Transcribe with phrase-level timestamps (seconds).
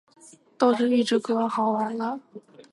[0.57, 2.19] 都是预制歌，好完了